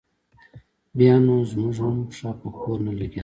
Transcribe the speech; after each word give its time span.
بیا 0.97 1.15
نو 1.25 1.35
زموږ 1.51 1.75
هم 1.85 1.97
پښه 2.09 2.29
په 2.39 2.47
کور 2.59 2.77
نه 2.85 2.91
لګېده. 2.99 3.19